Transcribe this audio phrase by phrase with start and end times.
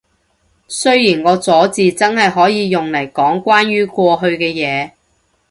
[0.67, 4.93] 雖然個咗字真係可以用嚟講關於過去嘅嘢